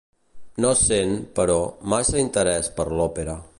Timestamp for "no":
0.65-0.71